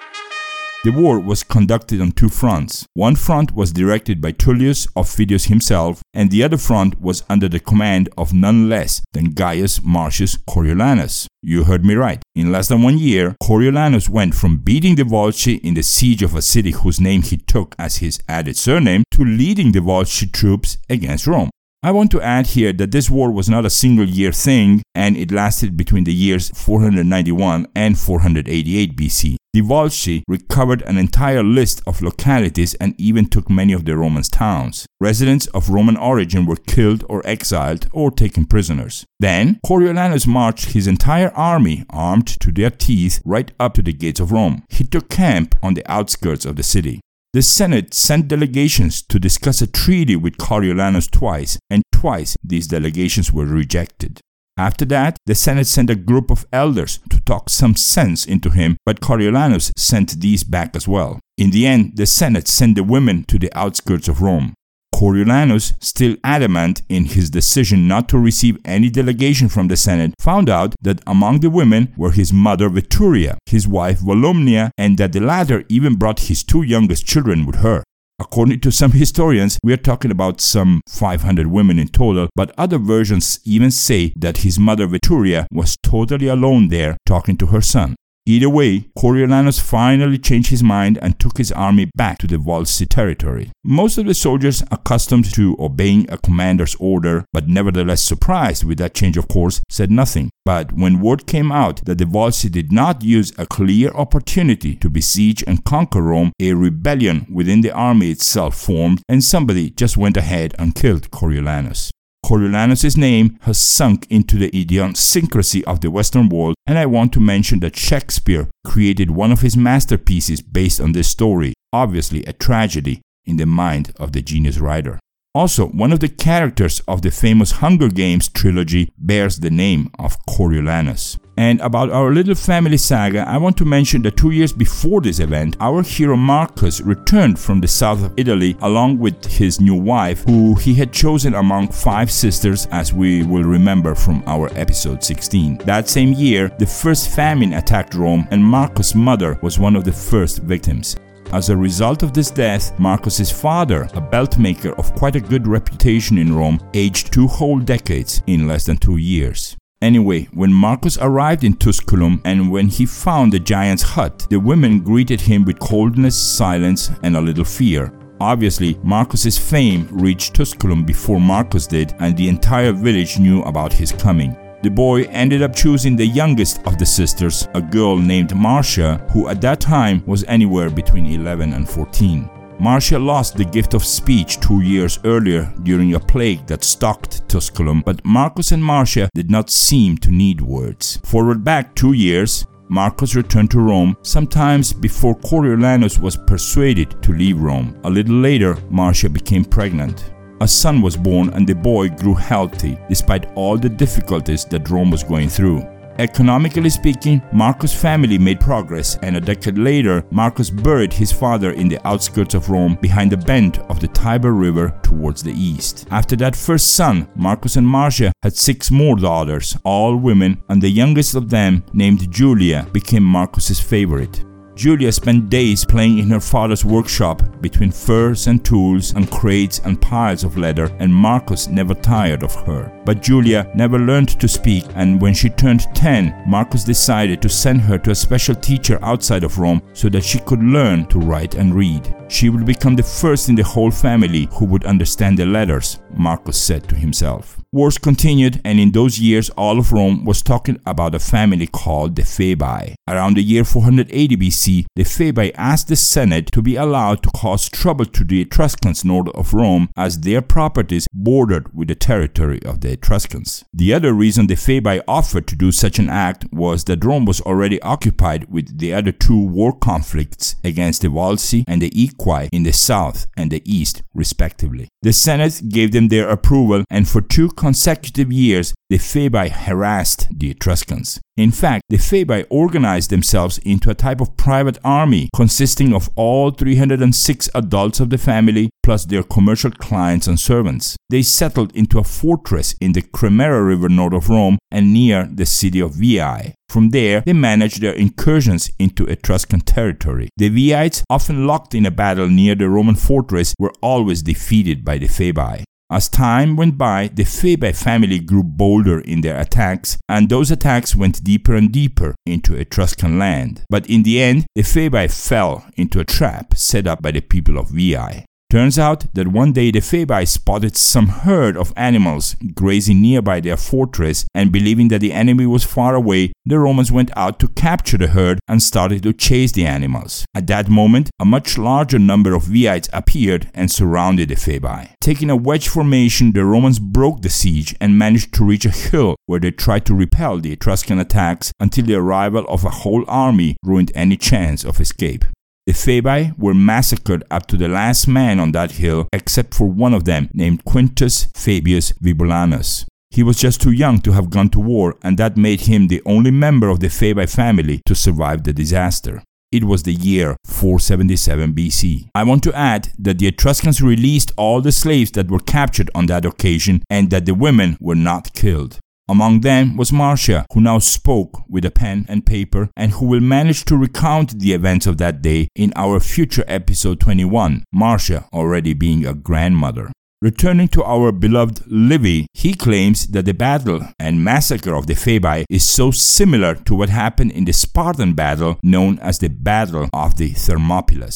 The 0.85 0.93
war 0.93 1.19
was 1.19 1.43
conducted 1.43 2.01
on 2.01 2.13
two 2.13 2.29
fronts. 2.29 2.87
One 2.95 3.17
front 3.17 3.53
was 3.53 3.73
directed 3.73 4.21
by 4.21 4.31
Tullius 4.31 4.87
Aufidius 4.97 5.49
himself, 5.49 6.03
and 6.15 6.31
the 6.31 6.45
other 6.45 6.57
front 6.57 7.01
was 7.01 7.25
under 7.29 7.49
the 7.49 7.61
command 7.61 8.09
of 8.17 8.33
none 8.33 8.69
less 8.69 9.03
than 9.13 9.33
Gaius 9.33 9.81
Marcius 9.83 10.39
Coriolanus. 10.49 11.27
You 11.43 11.65
heard 11.65 11.85
me 11.85 11.95
right. 11.95 12.21
In 12.35 12.51
less 12.51 12.67
than 12.67 12.83
one 12.83 12.99
year, 12.99 13.37
Coriolanus 13.41 14.09
went 14.09 14.35
from 14.35 14.57
beating 14.57 14.97
the 14.97 15.05
Volsci 15.05 15.61
in 15.61 15.75
the 15.75 15.85
siege 15.85 16.23
of 16.23 16.35
a 16.35 16.43
city 16.43 16.73
whose 16.73 17.01
name 17.01 17.23
he 17.23 17.37
took 17.37 17.77
as 17.79 17.99
his 17.99 18.19
added 18.29 18.57
surname 18.57 19.05
to 19.13 19.25
leading 19.25 19.71
the 19.71 19.79
Volsci 19.79 20.33
troops 20.33 20.79
against 20.91 21.29
Rome. 21.29 21.51
I 21.81 21.93
want 21.93 22.11
to 22.11 22.21
add 22.21 22.49
here 22.49 22.73
that 22.73 22.91
this 22.91 23.09
war 23.09 23.31
was 23.31 23.49
not 23.49 23.65
a 23.65 23.71
single 23.71 24.05
year 24.05 24.33
thing 24.33 24.83
and 24.97 25.17
it 25.17 25.31
lasted 25.31 25.77
between 25.77 26.03
the 26.03 26.13
years 26.13 26.51
491 26.51 27.69
and 27.77 27.97
488 27.97 28.97
BC. 28.97 29.37
The 29.53 29.63
Volsci 29.63 30.23
recovered 30.27 30.83
an 30.83 30.99
entire 30.99 31.45
list 31.45 31.81
of 31.87 32.03
localities 32.03 32.75
and 32.75 32.95
even 33.01 33.29
took 33.29 33.49
many 33.49 33.73
of 33.73 33.85
the 33.85 33.97
Romans' 33.97 34.29
towns. 34.29 34.87
Residents 35.01 35.47
of 35.49 35.71
Roman 35.71 35.97
origin 35.97 36.47
were 36.47 36.57
killed 36.57 37.05
or 37.09 37.25
exiled 37.25 37.89
or 37.93 38.11
taken 38.11 38.45
prisoners. 38.45 39.05
Then, 39.21 39.61
Coriolanus 39.65 40.27
marched 40.27 40.73
his 40.73 40.89
entire 40.89 41.31
army, 41.31 41.85
armed 41.91 42.27
to 42.41 42.51
their 42.51 42.71
teeth, 42.71 43.23
right 43.25 43.53
up 43.61 43.75
to 43.75 43.83
the 43.83 43.93
gates 43.93 44.19
of 44.19 44.33
Rome. 44.33 44.65
He 44.69 44.83
took 44.83 45.09
camp 45.09 45.55
on 45.63 45.75
the 45.75 45.89
outskirts 45.91 46.45
of 46.45 46.57
the 46.57 46.65
city. 46.65 47.01
The 47.35 47.43
Senate 47.43 47.93
sent 47.93 48.29
delegations 48.29 49.03
to 49.03 49.19
discuss 49.19 49.61
a 49.61 49.67
treaty 49.67 50.17
with 50.17 50.39
Coriolanus 50.39 51.11
twice, 51.11 51.59
and 51.69 51.83
twice 51.93 52.37
these 52.43 52.67
delegations 52.67 53.31
were 53.31 53.45
rejected. 53.45 54.21
After 54.57 54.87
that, 54.87 55.19
the 55.27 55.35
Senate 55.35 55.67
sent 55.67 55.91
a 55.91 55.95
group 55.95 56.31
of 56.31 56.47
elders 56.55 57.01
to 57.11 57.21
talk 57.21 57.51
some 57.51 57.77
sense 57.77 58.25
into 58.25 58.49
him, 58.49 58.79
but 58.87 59.01
Coriolanus 59.01 59.73
sent 59.77 60.21
these 60.21 60.43
back 60.43 60.75
as 60.75 60.89
well. 60.89 61.21
In 61.37 61.51
the 61.51 61.67
end, 61.67 61.97
the 61.97 62.07
Senate 62.07 62.49
sent 62.49 62.77
the 62.77 62.83
women 62.83 63.25
to 63.25 63.39
the 63.39 63.53
outskirts 63.57 64.09
of 64.09 64.23
Rome. 64.23 64.55
Coriolanus, 64.99 65.75
still 65.79 66.17
adamant 66.25 66.83
in 66.89 67.05
his 67.05 67.31
decision 67.31 67.87
not 67.87 68.09
to 68.09 68.19
receive 68.19 68.59
any 68.65 68.91
delegation 68.91 69.49
from 69.49 69.69
the 69.69 69.77
Senate, 69.77 70.13
found 70.19 70.51
out 70.51 70.75
that 70.83 71.01
among 71.07 71.39
the 71.39 71.51
women 71.51 71.95
were 71.97 72.11
his 72.11 72.33
mother 72.33 72.69
Veturia, 72.69 73.37
his 73.47 73.69
wife 73.69 74.01
Volumnia, 74.01 74.71
and 74.77 74.99
that 74.99 75.13
the 75.13 75.21
latter 75.21 75.63
even 75.69 75.95
brought 75.95 76.27
his 76.27 76.43
two 76.43 76.63
youngest 76.63 77.07
children 77.07 77.47
with 77.47 77.57
her. 77.61 77.85
According 78.19 78.59
to 78.61 78.73
some 78.73 78.91
historians, 78.91 79.61
we 79.63 79.73
are 79.73 79.77
talking 79.77 80.11
about 80.11 80.41
some 80.41 80.81
500 80.89 81.47
women 81.47 81.79
in 81.79 81.87
total, 81.87 82.29
but 82.35 82.53
other 82.59 82.79
versions 82.79 83.39
even 83.45 83.71
say 83.71 84.13
that 84.17 84.39
his 84.39 84.59
mother 84.59 84.89
Veturia 84.89 85.47
was 85.53 85.77
totally 85.81 86.27
alone 86.27 86.71
there 86.71 86.97
talking 87.07 87.37
to 87.37 87.47
her 87.47 87.61
son. 87.61 87.95
Either 88.29 88.51
way, 88.51 88.81
Coriolanus 88.95 89.59
finally 89.59 90.19
changed 90.19 90.51
his 90.51 90.63
mind 90.63 90.99
and 91.01 91.19
took 91.19 91.39
his 91.39 91.51
army 91.53 91.89
back 91.97 92.19
to 92.19 92.27
the 92.27 92.37
Volsci 92.37 92.87
territory. 92.87 93.51
Most 93.65 93.97
of 93.97 94.05
the 94.05 94.13
soldiers, 94.13 94.63
accustomed 94.71 95.33
to 95.33 95.57
obeying 95.59 96.05
a 96.11 96.19
commander's 96.19 96.75
order, 96.79 97.25
but 97.33 97.49
nevertheless 97.49 98.03
surprised 98.03 98.65
with 98.65 98.77
that 98.77 98.93
change 98.93 99.17
of 99.17 99.29
course, 99.29 99.63
said 99.71 99.91
nothing. 99.91 100.29
But 100.45 100.75
when 100.75 101.01
word 101.01 101.27
came 101.27 101.51
out 101.51 101.83
that 101.87 101.97
the 101.97 102.05
Volsci 102.05 102.51
did 102.51 102.71
not 102.71 103.03
use 103.03 103.33
a 103.39 103.47
clear 103.47 103.89
opportunity 103.93 104.77
to 104.77 104.91
besiege 104.91 105.43
and 105.47 105.65
conquer 105.65 106.03
Rome, 106.03 106.33
a 106.39 106.53
rebellion 106.53 107.27
within 107.33 107.63
the 107.63 107.73
army 107.73 108.11
itself 108.11 108.59
formed, 108.59 109.01
and 109.09 109.25
somebody 109.25 109.71
just 109.71 109.97
went 109.97 110.19
ahead 110.19 110.55
and 110.59 110.75
killed 110.75 111.11
Coriolanus. 111.11 111.91
Coriolanus' 112.25 112.97
name 112.97 113.39
has 113.43 113.59
sunk 113.59 114.07
into 114.11 114.37
the 114.37 114.51
idiosyncrasy 114.59 115.65
of 115.65 115.81
the 115.81 115.91
Western 115.91 116.29
world, 116.29 116.55
and 116.67 116.77
I 116.79 116.87
want 116.87 117.13
to 117.15 117.21
mention 117.21 117.61
that 117.61 117.77
Shakespeare 117.77 118.49
created 118.65 119.11
one 119.11 119.33
of 119.33 119.41
his 119.41 119.57
masterpieces 119.57 120.43
based 120.43 120.81
on 120.81 120.93
this 120.93 121.09
story, 121.09 121.55
obviously 121.73 122.25
a 122.25 122.33
tragedy 122.33 123.01
in 123.25 123.37
the 123.37 123.47
mind 123.47 123.93
of 123.99 124.13
the 124.13 124.23
genius 124.23 124.59
writer. 124.59 124.99
Also, 125.35 125.69
one 125.69 125.93
of 125.93 126.01
the 126.01 126.09
characters 126.09 126.81
of 126.89 127.03
the 127.03 127.11
famous 127.11 127.53
Hunger 127.53 127.89
Games 127.89 128.29
trilogy 128.29 128.91
bears 128.99 129.39
the 129.39 129.51
name 129.51 129.91
of 129.99 130.17
Coriolanus. 130.27 131.19
And 131.39 131.61
about 131.61 131.91
our 131.91 132.11
little 132.11 132.35
family 132.35 132.79
saga, 132.79 133.21
I 133.29 133.37
want 133.37 133.57
to 133.59 133.65
mention 133.65 134.03
that 134.03 134.17
two 134.17 134.33
years 134.33 134.53
before 134.53 135.01
this 135.01 135.21
event, 135.21 135.57
our 135.61 135.85
hero 135.85 136.17
Marcus 136.17 136.81
returned 136.81 137.39
from 137.39 137.61
the 137.61 137.69
south 137.69 138.03
of 138.03 138.13
Italy 138.17 138.57
along 138.61 138.99
with 138.99 139.25
his 139.25 139.61
new 139.61 139.77
wife, 139.77 140.25
who 140.25 140.57
he 140.57 140.75
had 140.75 140.93
chosen 140.93 141.37
among 141.37 141.69
five 141.69 142.11
sisters, 142.11 142.67
as 142.73 142.93
we 142.93 143.23
will 143.23 143.45
remember 143.45 143.95
from 143.95 144.25
our 144.27 144.51
episode 144.59 145.05
16. 145.05 145.59
That 145.59 145.89
same 145.89 146.13
year, 146.13 146.51
the 146.59 146.67
first 146.67 147.15
famine 147.15 147.53
attacked 147.53 147.95
Rome, 147.95 148.27
and 148.33 148.45
Marcus' 148.45 148.97
mother 148.97 149.39
was 149.41 149.61
one 149.61 149.77
of 149.77 149.85
the 149.85 149.93
first 149.93 150.43
victims. 150.43 150.97
As 151.31 151.51
a 151.51 151.57
result 151.57 152.03
of 152.03 152.13
this 152.13 152.33
death, 152.33 152.77
Marcus's 152.81 153.31
father, 153.31 153.89
a 153.95 154.01
belt 154.01 154.39
maker 154.39 154.73
of 154.73 154.93
quite 154.97 155.15
a 155.15 155.21
good 155.21 155.47
reputation 155.47 156.19
in 156.19 156.35
Rome, 156.35 156.59
aged 156.75 157.13
two 157.13 157.29
whole 157.29 157.61
decades 157.61 158.25
in 158.27 158.49
less 158.49 158.65
than 158.65 158.77
two 158.77 158.97
years. 158.97 159.57
Anyway, 159.81 160.25
when 160.33 160.53
Marcus 160.53 160.99
arrived 161.01 161.45
in 161.45 161.53
Tusculum 161.53 162.21
and 162.25 162.51
when 162.51 162.67
he 162.67 162.85
found 162.85 163.33
the 163.33 163.39
giant's 163.39 163.83
hut, 163.83 164.27
the 164.29 164.41
women 164.41 164.81
greeted 164.81 165.21
him 165.21 165.45
with 165.45 165.61
coldness, 165.61 166.17
silence, 166.17 166.91
and 167.05 167.17
a 167.17 167.21
little 167.21 167.45
fear. 167.45 167.93
Obviously, 168.21 168.77
Marcus's 168.83 169.39
fame 169.39 169.87
reached 169.93 170.35
Tusculum 170.35 170.85
before 170.85 171.21
Marcus 171.21 171.69
did, 171.69 171.95
and 172.01 172.17
the 172.17 172.29
entire 172.29 172.73
village 172.73 173.21
knew 173.21 173.41
about 173.43 173.73
his 173.73 173.93
coming. 173.93 174.37
The 174.65 174.71
boy 174.71 175.05
ended 175.05 175.43
up 175.43 175.55
choosing 175.55 175.95
the 175.95 176.07
youngest 176.07 176.61
of 176.67 176.77
the 176.77 176.87
sisters, 176.87 177.47
a 177.55 177.63
girl 177.63 177.97
named 177.97 178.35
Marcia, 178.35 178.97
who 179.13 179.29
at 179.29 179.41
that 179.43 179.61
time 179.61 180.03
was 180.07 180.25
anywhere 180.25 180.71
between 180.71 181.07
11 181.07 181.53
and 181.53 181.69
14. 181.69 182.29
Marcia 182.61 182.99
lost 182.99 183.37
the 183.37 183.45
gift 183.45 183.75
of 183.75 183.85
speech 183.85 184.41
two 184.41 184.61
years 184.63 184.99
earlier 185.05 185.53
during 185.63 185.95
a 185.95 186.01
plague 186.01 186.45
that 186.49 186.65
stalked 186.65 187.29
Tusculum, 187.29 187.83
but 187.83 188.05
Marcus 188.05 188.51
and 188.51 188.63
Marcia 188.63 189.09
did 189.15 189.31
not 189.31 189.49
seem 189.49 189.97
to 189.99 190.11
need 190.11 190.41
words. 190.41 190.99
Forward 191.05 191.45
back 191.45 191.75
two 191.77 191.93
years, 191.93 192.47
Marcus 192.69 193.15
returned 193.15 193.53
to 193.53 193.61
Rome 193.61 193.97
sometimes 194.03 194.73
before 194.73 195.15
Coriolanus 195.15 196.01
was 196.01 196.17
persuaded 196.17 197.01
to 197.03 197.13
leave 197.13 197.41
Rome. 197.41 197.79
A 197.85 197.91
little 197.91 198.17
later, 198.17 198.59
Marcia 198.71 199.09
became 199.09 199.45
pregnant. 199.45 200.13
A 200.41 200.49
son 200.49 200.83
was 200.83 200.97
born 200.97 201.31
and 201.31 201.47
the 201.47 201.55
boy 201.55 201.89
grew 201.89 202.15
healthy 202.15 202.77
despite 202.89 203.33
all 203.37 203.57
the 203.57 203.69
difficulties 203.69 204.45
that 204.47 204.69
Rome 204.69 204.91
was 204.91 205.05
going 205.05 205.29
through. 205.29 205.67
Economically 205.99 206.71
speaking, 206.71 207.21
Marcus' 207.33 207.75
family 207.75 208.19
made 208.19 208.39
progress, 208.39 208.97
and 209.03 209.17
a 209.17 209.21
decade 209.21 209.59
later, 209.59 210.05
Marcus 210.13 210.49
buried 210.49 210.93
his 210.93 211.11
father 211.11 211.51
in 211.51 211.69
the 211.69 211.85
outskirts 211.85 212.35
of 212.35 212.49
Rome 212.49 212.79
behind 212.81 213.11
the 213.11 213.17
bend 213.17 213.59
of 213.69 213.81
the 213.81 213.89
Tiber 213.89 214.33
River 214.33 214.73
towards 214.85 215.25
the 215.25 215.33
east. 215.33 215.89
After 215.91 216.15
that 216.17 216.37
first 216.37 216.75
son, 216.75 217.09
Marcus 217.17 217.57
and 217.57 217.67
Marcia 217.67 218.13
had 218.23 218.37
six 218.37 218.71
more 218.71 218.95
daughters, 218.95 219.57
all 219.65 219.97
women, 219.97 220.41
and 220.49 220.63
the 220.63 220.71
youngest 220.71 221.17
of 221.17 221.31
them, 221.31 221.65
named 221.73 222.09
Julia, 222.13 222.69
became 222.73 223.03
Marcus's 223.03 223.59
favorite. 223.59 224.25
Julia 224.59 224.91
spent 224.91 225.31
days 225.31 225.65
playing 225.65 225.99
in 225.99 226.11
her 226.11 226.19
father's 226.19 226.65
workshop 226.65 227.23
between 227.41 227.71
furs 227.71 228.27
and 228.27 228.45
tools 228.45 228.93
and 228.97 229.09
crates 229.09 229.61
and 229.61 229.81
piles 229.81 230.25
of 230.25 230.37
leather, 230.37 230.65
and 230.81 230.93
Marcus 230.93 231.47
never 231.47 231.75
tired 231.75 232.25
of 232.25 232.35
her. 232.45 232.69
But 232.85 233.01
Julia 233.01 233.49
never 233.55 233.79
learned 233.79 234.19
to 234.19 234.27
speak, 234.27 234.65
and 234.75 235.01
when 235.01 235.15
she 235.15 235.31
turned 235.31 235.73
10, 235.77 236.25
Marcus 236.27 236.65
decided 236.65 237.23
to 237.23 237.29
send 237.29 237.61
her 237.61 237.79
to 237.79 237.93
a 237.93 237.95
special 237.95 238.35
teacher 238.35 238.81
outside 238.83 239.23
of 239.23 239.39
Rome 239.39 239.63
so 239.75 239.89
that 239.91 240.03
she 240.03 240.19
could 240.19 240.43
learn 240.43 240.87
to 240.87 240.99
write 240.99 241.37
and 241.37 241.55
read. 241.55 241.95
She 242.09 242.29
would 242.29 242.45
become 242.45 242.75
the 242.75 242.83
first 242.83 243.29
in 243.29 243.37
the 243.37 243.45
whole 243.45 243.71
family 243.71 244.29
who 244.33 244.45
would 244.47 244.65
understand 244.65 245.19
the 245.19 245.27
letters, 245.27 245.79
Marcus 245.95 246.41
said 246.41 246.69
to 246.69 246.75
himself. 246.75 247.39
Wars 247.51 247.79
continued, 247.79 248.43
and 248.45 248.61
in 248.61 248.73
those 248.73 248.99
years, 248.99 249.31
all 249.31 249.59
of 249.59 249.73
Rome 249.73 250.05
was 250.05 250.21
talking 250.21 250.61
about 250.67 250.95
a 250.95 250.99
family 250.99 251.47
called 251.47 251.97
the 251.97 252.03
Fabii. 252.03 252.75
Around 252.87 253.17
the 253.17 253.23
year 253.23 253.43
480 253.43 254.17
BC, 254.19 254.67
the 254.77 254.83
Fabii 254.83 255.33
asked 255.35 255.69
the 255.69 255.77
Senate 255.77 256.31
to 256.33 256.43
be 256.43 256.57
allowed 256.57 257.03
to 257.03 257.11
cause 257.11 257.49
trouble 257.49 257.87
to 257.87 258.05
the 258.05 258.21
Etruscans 258.21 258.85
north 258.85 259.09
of 259.15 259.33
Rome 259.33 259.71
as 259.79 260.01
their 260.01 260.21
properties 260.21 260.87
bordered 260.93 261.55
with 261.55 261.69
the 261.69 261.75
territory 261.75 262.43
of 262.45 262.61
the 262.61 262.73
Etruscans. 262.73 263.47
The 263.55 263.73
other 263.73 263.95
reason 263.95 264.27
the 264.27 264.35
Fabii 264.35 264.83
offered 264.87 265.27
to 265.29 265.37
do 265.37 265.51
such 265.51 265.79
an 265.79 265.89
act 265.89 266.27
was 266.31 266.65
that 266.65 266.85
Rome 266.85 267.07
was 267.07 267.23
already 267.23 267.63
occupied 267.63 268.31
with 268.31 268.59
the 268.59 268.75
other 268.75 268.93
two 268.93 269.27
war 269.27 269.57
conflicts 269.59 270.37
against 270.45 270.83
the 270.83 270.89
Volsci 270.89 271.45
and 271.49 271.63
the 271.63 271.71
Aequi 271.71 272.29
in 272.31 272.43
the 272.43 272.53
south 272.53 273.07
and 273.17 273.31
the 273.31 273.43
east, 273.51 273.83
respectively. 273.95 274.69
The 274.83 274.93
Senate 274.93 275.41
gave 275.49 275.73
them 275.73 275.89
their 275.89 276.11
approval, 276.11 276.65
and 276.69 276.87
for 276.87 277.01
two 277.01 277.31
consecutive 277.39 278.13
years, 278.13 278.53
the 278.69 278.79
Fabii 278.79 279.31
harassed 279.31 280.09
the 280.11 280.31
Etruscans. 280.31 281.01
In 281.17 281.31
fact, 281.31 281.63
the 281.69 281.77
Fabii 281.77 282.27
organized 282.29 282.91
themselves 282.91 283.39
into 283.39 283.71
a 283.71 283.77
type 283.77 284.01
of 284.01 284.17
private 284.17 284.59
army 284.65 285.09
consisting 285.15 285.73
of 285.73 285.89
all 285.95 286.33
306 286.33 287.31
adults 287.37 287.79
of 287.79 287.91
the 287.91 287.97
family 287.97 288.51
plus 288.65 288.85
their 288.85 289.05
commercial 289.05 289.53
clients 289.53 290.09
and 290.09 290.19
servants. 290.19 290.77
They 290.91 291.03
settled 291.03 291.55
into 291.55 291.79
a 291.79 291.85
fortress 291.85 292.57
in 292.61 292.73
the 292.73 292.83
Cremera 292.83 293.47
River 293.47 293.69
north 293.69 293.95
of 293.95 294.11
Rome 294.11 294.39
and 294.51 294.73
near 294.73 295.09
the 295.11 295.27
city 295.27 295.61
of 295.61 295.75
Veii. 295.75 296.35
From 296.49 296.71
there, 296.71 297.03
they 297.07 297.13
managed 297.13 297.61
their 297.61 297.75
incursions 297.75 298.51
into 298.59 298.85
Etruscan 298.87 299.43
territory. 299.43 300.09
The 300.17 300.31
Viites, 300.31 300.83
often 300.91 301.27
locked 301.27 301.55
in 301.55 301.67
a 301.67 301.71
battle 301.71 302.09
near 302.09 302.35
the 302.35 302.49
Roman 302.49 302.75
fortress, 302.75 303.35
were 303.39 303.53
always 303.63 304.03
defeated 304.03 304.65
by 304.65 304.79
the 304.79 304.89
Fabii. 304.89 305.45
As 305.71 305.87
time 305.91 306.35
went 306.35 306.57
by, 306.57 306.89
the 306.89 307.05
Fabii 307.05 307.55
family 307.55 307.99
grew 307.99 308.23
bolder 308.23 308.81
in 308.81 309.03
their 309.03 309.21
attacks, 309.21 309.77
and 309.87 310.09
those 310.09 310.31
attacks 310.31 310.75
went 310.75 311.05
deeper 311.05 311.35
and 311.35 311.53
deeper 311.53 311.95
into 312.07 312.35
Etruscan 312.35 312.99
land. 312.99 313.43
But 313.51 313.69
in 313.69 313.83
the 313.83 314.01
end, 314.03 314.25
the 314.35 314.43
Fabii 314.43 314.91
fell 314.91 315.45
into 315.59 315.79
a 315.79 315.85
trap 315.85 316.35
set 316.39 316.67
up 316.67 316.81
by 316.81 316.93
the 316.93 317.03
people 317.03 317.37
of 317.37 317.51
Veii. 317.51 318.07
Turns 318.31 318.59
out 318.59 318.93
that 318.93 319.09
one 319.09 319.33
day 319.33 319.51
the 319.51 319.61
Fabii 319.61 320.07
spotted 320.07 320.55
some 320.55 320.89
herd 320.89 321.35
of 321.35 321.55
animals 321.57 322.15
grazing 322.35 322.83
nearby 322.83 323.21
their 323.21 323.39
fortress, 323.39 324.05
and 324.15 324.31
believing 324.31 324.69
that 324.69 324.83
the 324.83 324.93
enemy 324.93 325.25
was 325.25 325.45
far 325.45 325.75
away, 325.75 326.13
the 326.27 326.39
Romans 326.39 326.71
went 326.71 326.91
out 326.95 327.19
to 327.21 327.29
capture 327.29 327.79
the 327.79 327.87
herd 327.87 328.19
and 328.29 328.43
started 328.43 328.83
to 328.83 328.93
chase 328.93 329.33
the 329.33 329.47
animals. 329.47 330.05
At 330.15 330.27
that 330.27 330.51
moment, 330.51 330.91
a 331.01 331.07
much 331.07 331.39
larger 331.39 331.79
number 331.79 332.13
of 332.13 332.25
Viites 332.25 332.69
appeared 332.71 333.31
and 333.33 333.51
surrounded 333.51 334.11
the 334.11 334.17
Fabii. 334.17 334.75
Taking 334.79 335.09
a 335.09 335.17
wedge 335.17 335.49
formation, 335.49 336.13
the 336.13 336.27
Romans 336.27 336.59
broke 336.59 337.01
the 337.01 337.09
siege 337.09 337.57
and 337.63 337.79
managed 337.79 338.13
to 338.13 338.27
reach 338.27 338.45
a 338.45 338.51
hill 338.51 338.97
where 339.07 339.21
they 339.21 339.31
tried 339.31 339.65
to 339.65 339.75
repel 339.75 340.19
the 340.19 340.33
Etruscan 340.33 340.79
attacks 340.79 341.33
until 341.41 341.65
the 341.65 341.77
arrival 341.77 342.27
of 342.29 342.45
a 342.45 342.51
whole 342.51 342.85
army 342.89 343.39
ruined 343.43 343.73
any 343.75 343.97
chance 343.97 344.45
of 344.45 344.61
escape. 344.61 345.07
The 345.49 345.55
Fabii 345.55 346.13
were 346.19 346.35
massacred 346.35 347.05
up 347.11 347.25
to 347.29 347.39
the 347.39 347.49
last 347.49 347.89
man 347.89 348.21
on 348.21 348.33
that 348.33 348.51
hill, 348.51 348.87
except 348.93 349.33
for 349.33 349.47
one 349.47 349.73
of 349.73 349.87
them, 349.87 350.11
named 350.13 350.45
Quintus 350.45 351.07
Fabius 351.15 351.73
Vibulanus. 351.81 352.67
He 352.91 353.03
was 353.03 353.17
just 353.17 353.41
too 353.41 353.53
young 353.53 353.81
to 353.81 353.93
have 353.93 354.11
gone 354.11 354.29
to 354.29 354.41
war, 354.41 354.77
and 354.83 354.99
that 354.99 355.17
made 355.17 355.41
him 355.41 355.69
the 355.69 355.81
only 355.87 356.11
member 356.11 356.51
of 356.51 356.61
the 356.61 356.67
Fabii 356.67 357.09
family 357.09 357.63
to 357.65 357.75
survive 357.75 358.25
the 358.25 358.35
disaster. 358.35 359.03
It 359.33 359.45
was 359.45 359.63
the 359.63 359.73
year 359.73 360.19
477 360.27 361.33
BC. 361.33 361.89
I 361.95 362.05
want 362.05 362.23
to 362.25 362.35
add 362.35 362.69
that 362.79 362.99
the 362.99 363.07
Etruscans 363.07 363.63
released 363.63 364.13
all 364.19 364.43
the 364.43 364.53
slaves 364.53 364.91
that 364.91 365.11
were 365.11 365.19
captured 365.19 365.71
on 365.75 365.87
that 365.87 366.05
occasion 366.05 366.63
and 366.69 366.91
that 366.91 367.07
the 367.07 367.15
women 367.15 367.57
were 367.59 367.75
not 367.75 368.13
killed. 368.13 368.59
Among 368.91 369.21
them 369.21 369.59
was 369.59 369.71
Marcia, 369.71 370.25
who 370.33 370.41
now 370.41 370.59
spoke 370.59 371.23
with 371.29 371.45
a 371.45 371.51
pen 371.51 371.85
and 371.89 372.07
paper 372.07 372.49
and 372.57 372.73
who 372.73 372.87
will 372.87 373.01
manage 373.01 373.45
to 373.45 373.57
recount 373.57 374.19
the 374.19 374.33
events 374.33 374.67
of 374.67 374.79
that 374.79 375.03
day 375.03 375.29
in 375.37 375.53
our 375.57 375.79
future 375.79 376.25
episode 376.27 376.81
21, 376.81 377.45
Marcia 377.53 378.07
already 378.15 378.55
being 378.55 378.87
a 378.87 378.95
grandmother. 378.95 379.71
Returning 380.01 380.49
to 380.49 380.65
our 380.65 380.91
beloved 380.91 381.43
Livy, 381.49 382.07
he 382.15 382.33
claims 382.33 382.87
that 382.87 383.05
the 383.05 383.13
battle 383.13 383.61
and 383.79 384.03
massacre 384.03 384.55
of 384.55 384.67
the 384.67 384.75
Fabii 384.75 385.25
is 385.29 385.45
so 385.45 385.71
similar 385.71 386.37
to 386.37 386.55
what 386.55 386.71
happened 386.71 387.13
in 387.13 387.25
the 387.27 387.33
Spartan 387.33 387.93
battle 387.93 388.39
known 388.43 388.79
as 388.79 389.01
the 389.01 389.09
Battle 389.09 389.69
of 389.73 389.97
the 389.97 390.11
Thermopylae. 390.11 390.89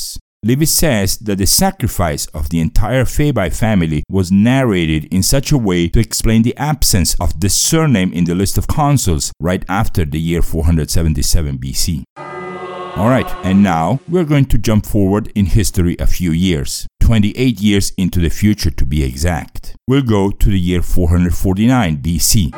Livy 0.44 0.66
says 0.66 1.18
that 1.18 1.38
the 1.38 1.46
sacrifice 1.46 2.26
of 2.34 2.48
the 2.48 2.58
entire 2.58 3.04
Fabii 3.04 3.54
family 3.56 4.02
was 4.10 4.32
narrated 4.32 5.04
in 5.14 5.22
such 5.22 5.52
a 5.52 5.56
way 5.56 5.88
to 5.88 6.00
explain 6.00 6.42
the 6.42 6.56
absence 6.56 7.14
of 7.20 7.38
the 7.38 7.48
surname 7.48 8.12
in 8.12 8.24
the 8.24 8.34
list 8.34 8.58
of 8.58 8.66
consuls 8.66 9.30
right 9.38 9.64
after 9.68 10.04
the 10.04 10.18
year 10.18 10.42
477 10.42 11.58
BC. 11.58 12.02
Alright, 12.18 13.32
and 13.44 13.62
now 13.62 14.00
we're 14.08 14.24
going 14.24 14.46
to 14.46 14.58
jump 14.58 14.84
forward 14.84 15.30
in 15.36 15.46
history 15.46 15.94
a 16.00 16.08
few 16.08 16.32
years, 16.32 16.88
28 16.98 17.60
years 17.60 17.92
into 17.96 18.18
the 18.18 18.28
future 18.28 18.72
to 18.72 18.84
be 18.84 19.04
exact. 19.04 19.76
We'll 19.86 20.02
go 20.02 20.32
to 20.32 20.48
the 20.48 20.58
year 20.58 20.82
449 20.82 21.98
BC. 21.98 22.52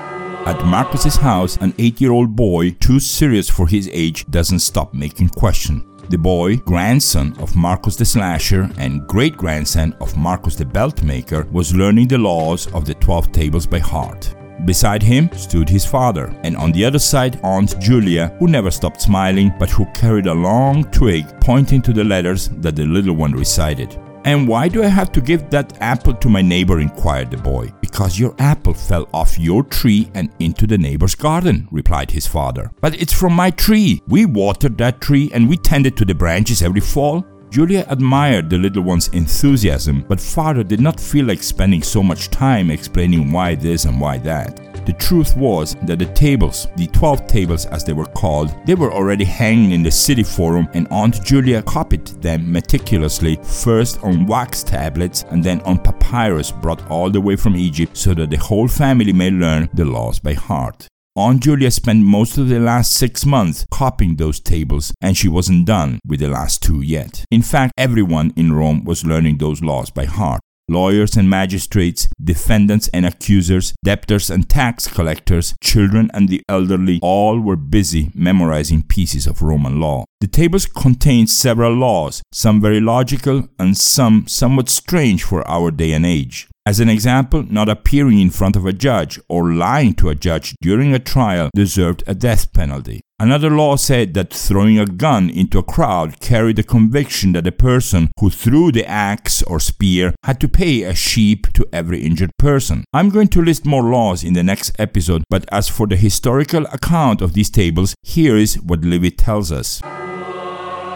At 0.47 0.65
Marcus's 0.65 1.17
house, 1.17 1.59
an 1.59 1.75
8-year-old 1.75 2.35
boy, 2.35 2.71
too 2.81 2.99
serious 2.99 3.51
for 3.51 3.67
his 3.67 3.91
age, 3.93 4.25
doesn't 4.31 4.61
stop 4.61 4.95
making 4.95 5.29
questions. 5.29 5.94
The 6.11 6.19
boy, 6.19 6.57
grandson 6.59 7.35
of 7.39 7.57
Marcus 7.57 7.97
the 7.97 8.05
Slasher 8.05 8.71
and 8.77 9.07
great 9.07 9.39
grandson 9.39 9.97
of 10.03 10.17
Marcus 10.17 10.55
the 10.55 10.65
Beltmaker, 10.65 11.51
was 11.51 11.75
learning 11.75 12.09
the 12.09 12.19
laws 12.19 12.71
of 12.75 12.85
the 12.85 12.95
12 12.95 13.33
tables 13.33 13.67
by 13.67 13.79
heart. 13.79 14.35
Beside 14.67 15.03
him 15.03 15.31
stood 15.33 15.69
his 15.69 15.87
father, 15.87 16.35
and 16.45 16.57
on 16.59 16.73
the 16.73 16.85
other 16.85 16.99
side, 16.99 17.41
Aunt 17.43 17.79
Julia, 17.81 18.37
who 18.39 18.49
never 18.49 18.71
stopped 18.71 19.01
smiling 19.01 19.53
but 19.59 19.71
who 19.71 19.87
carried 19.93 20.27
a 20.27 20.35
long 20.35 20.85
twig 20.91 21.25
pointing 21.41 21.81
to 21.83 21.93
the 21.93 22.05
letters 22.05 22.51
that 22.59 22.77
the 22.77 22.85
little 22.85 23.15
one 23.15 23.33
recited. 23.33 23.99
And 24.25 24.49
why 24.49 24.69
do 24.69 24.83
I 24.83 24.87
have 24.87 25.13
to 25.13 25.21
give 25.21 25.51
that 25.51 25.77
apple 25.81 26.15
to 26.15 26.29
my 26.29 26.41
neighbor? 26.41 26.81
inquired 26.81 27.31
the 27.31 27.37
boy. 27.37 27.73
Because 27.81 28.19
your 28.19 28.35
apple 28.39 28.73
fell 28.73 29.07
off 29.13 29.39
your 29.39 29.63
tree 29.63 30.11
and 30.15 30.31
into 30.39 30.67
the 30.67 30.79
neighbor's 30.79 31.15
garden, 31.15 31.69
replied 31.71 32.11
his 32.11 32.27
father. 32.27 32.71
But 32.81 33.01
it's 33.01 33.13
from 33.13 33.35
my 33.35 33.51
tree. 33.51 34.03
We 34.09 34.25
watered 34.25 34.79
that 34.79 35.01
tree 35.01 35.31
and 35.35 35.49
we 35.49 35.59
tended 35.59 35.97
to 35.99 36.05
the 36.05 36.15
branches 36.15 36.63
every 36.63 36.81
fall. 36.81 37.25
Julia 37.51 37.85
admired 37.89 38.51
the 38.51 38.59
little 38.59 38.83
one's 38.83 39.09
enthusiasm, 39.09 40.05
but 40.09 40.21
father 40.21 40.65
did 40.65 40.81
not 40.81 40.99
feel 40.99 41.27
like 41.27 41.43
spending 41.43 41.83
so 41.83 42.03
much 42.03 42.31
time 42.31 42.71
explaining 42.71 43.31
why 43.31 43.55
this 43.55 43.85
and 43.85 44.01
why 44.01 44.19
that. 44.19 44.61
The 44.87 44.93
truth 44.93 45.35
was 45.37 45.77
that 45.85 45.99
the 45.99 46.07
tables, 46.07 46.69
the 46.77 46.87
12 46.89 47.27
tables 47.27 47.65
as 47.67 47.85
they 47.85 47.95
were 47.95 48.05
called, 48.07 48.55
they 48.67 48.75
were 48.75 48.93
already 48.93 49.25
hanging 49.25 49.71
in 49.71 49.83
the 49.83 49.91
city 49.91 50.23
forum 50.23 50.69
and 50.75 50.87
Aunt 50.91 51.25
Julia 51.25 51.63
copied 51.63 52.07
them 52.21 52.51
meticulously, 52.53 53.39
first 53.43 54.03
on 54.03 54.27
wax 54.27 54.63
tablets 54.63 55.25
and 55.31 55.43
then 55.43 55.61
on 55.63 55.79
papyrus 55.79 56.53
brought 56.53 56.87
all 56.91 57.09
the 57.09 57.21
way 57.21 57.37
from 57.37 57.57
Egypt 57.57 57.97
so 57.97 58.13
that 58.15 58.31
the 58.31 58.37
whole 58.37 58.69
family 58.69 59.13
may 59.13 59.31
learn 59.31 59.71
the 59.73 59.85
laws 59.85 60.19
by 60.19 60.35
heart. 60.35 60.89
Aunt 61.17 61.45
Julia 61.45 61.71
spent 61.71 62.03
most 62.03 62.39
of 62.39 62.49
the 62.49 62.59
last 62.59 62.93
six 62.93 63.25
months 63.25 63.65
copying 63.71 64.17
those 64.17 64.41
tables, 64.41 64.93
and 65.01 65.17
she 65.17 65.29
wasn't 65.29 65.65
done 65.65 66.01
with 66.05 66.19
the 66.19 66.27
last 66.27 66.61
two 66.61 66.83
yet. 66.83 67.25
In 67.31 67.41
fact, 67.41 67.73
everyone 67.79 68.33
in 68.35 68.53
Rome 68.53 68.83
was 68.83 69.07
learning 69.07 69.39
those 69.39 69.63
laws 69.63 69.91
by 69.91 70.07
heart. 70.07 70.41
Lawyers 70.69 71.17
and 71.17 71.31
magistrates, 71.31 72.09
defendants 72.21 72.89
and 72.89 73.07
accusers, 73.07 73.75
debtors 73.85 74.29
and 74.29 74.49
tax 74.49 74.89
collectors, 74.89 75.55
children 75.63 76.11
and 76.13 76.29
the 76.29 76.43
elderly, 76.49 76.99
all 77.01 77.39
were 77.39 77.55
busy 77.55 78.11
memorizing 78.13 78.83
pieces 78.83 79.29
of 79.29 79.41
Roman 79.41 79.79
law. 79.79 80.05
The 80.21 80.27
tables 80.27 80.67
contained 80.67 81.31
several 81.31 81.75
laws, 81.75 82.23
some 82.33 82.61
very 82.61 82.81
logical 82.81 83.47
and 83.61 83.77
some 83.77 84.27
somewhat 84.27 84.69
strange 84.69 85.23
for 85.23 85.47
our 85.47 85.71
day 85.71 85.93
and 85.93 86.05
age. 86.05 86.49
As 86.67 86.81
an 86.81 86.89
example, 86.89 87.43
not 87.43 87.69
appearing 87.69 88.19
in 88.19 88.31
front 88.31 88.57
of 88.57 88.65
a 88.65 88.73
judge 88.73 89.21
or 89.29 89.53
lying 89.53 89.93
to 89.97 90.09
a 90.09 90.15
judge 90.15 90.55
during 90.63 90.95
a 90.95 90.99
trial 90.99 91.51
deserved 91.55 92.03
a 92.07 92.15
death 92.15 92.55
penalty. 92.55 93.03
Another 93.21 93.51
law 93.51 93.77
said 93.77 94.15
that 94.15 94.33
throwing 94.33 94.79
a 94.79 94.87
gun 94.87 95.29
into 95.29 95.59
a 95.59 95.63
crowd 95.63 96.21
carried 96.21 96.57
the 96.57 96.63
conviction 96.63 97.33
that 97.33 97.45
the 97.45 97.53
person 97.53 98.11
who 98.19 98.31
threw 98.31 98.73
the 98.73 98.87
axe 98.87 99.43
or 99.43 99.61
spear 99.61 100.15
had 100.25 100.41
to 100.41 100.49
pay 100.49 100.85
a 100.85 100.95
sheep 100.95 101.53
to 101.53 101.67
every 101.71 102.01
injured 102.01 102.31
person. 102.39 102.83
I'm 102.95 103.11
going 103.11 103.29
to 103.29 103.43
list 103.43 103.67
more 103.67 103.83
laws 103.83 104.25
in 104.25 104.33
the 104.33 104.43
next 104.43 104.73
episode, 104.79 105.23
but 105.29 105.45
as 105.53 105.69
for 105.69 105.87
the 105.87 105.97
historical 105.97 106.65
account 106.73 107.21
of 107.21 107.35
these 107.35 107.51
tables, 107.51 107.95
here 108.03 108.39
is 108.39 108.55
what 108.55 108.81
Livy 108.81 109.11
tells 109.11 109.53
us. 109.53 109.83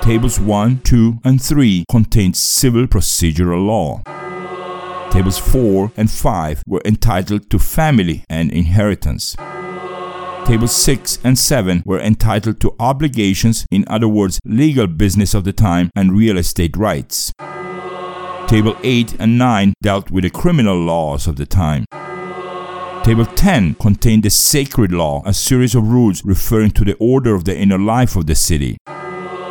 Tables 0.01 0.41
1, 0.41 0.81
2, 0.81 1.19
and 1.25 1.43
3 1.43 1.85
contain 1.91 2.33
civil 2.33 2.87
procedural 2.87 3.67
law. 3.67 4.01
Tables 5.11 5.39
4 5.39 5.93
and 5.97 6.11
5 6.11 6.63
were 6.67 6.83
entitled 6.85 7.49
to 7.51 7.59
family 7.59 8.25
and 8.29 8.53
inheritance. 8.53 9.37
Tables 10.45 10.75
6 10.77 11.19
and 11.25 11.39
7 11.39 11.83
were 11.85 12.01
entitled 12.01 12.61
to 12.61 12.75
obligations, 12.79 13.67
in 13.71 13.85
other 13.89 14.09
words, 14.09 14.39
legal 14.45 14.87
business 14.87 15.35
of 15.35 15.45
the 15.45 15.53
time 15.53 15.91
and 15.97 16.17
real 16.17 16.39
estate 16.39 16.77
rights. 16.77 17.33
Table 18.47 18.77
8 18.83 19.17
and 19.19 19.39
9 19.39 19.75
dealt 19.83 20.11
with 20.11 20.25
the 20.25 20.31
criminal 20.31 20.79
laws 20.79 21.27
of 21.27 21.37
the 21.37 21.47
time. 21.47 21.85
Table 23.05 23.27
10 23.27 23.75
contained 23.75 24.23
the 24.23 24.31
sacred 24.31 24.93
law, 24.93 25.23
a 25.25 25.33
series 25.33 25.75
of 25.75 25.89
rules 25.89 26.25
referring 26.25 26.71
to 26.73 26.85
the 26.85 26.97
order 27.01 27.35
of 27.35 27.45
the 27.45 27.57
inner 27.57 27.79
life 27.79 28.17
of 28.17 28.27
the 28.27 28.35
city. 28.35 28.77